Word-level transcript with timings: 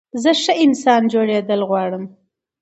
زه 0.21 0.31
ښه 0.41 0.53
انسان 0.65 1.01
جوړېدل 1.13 1.61
غواړم. 1.69 2.03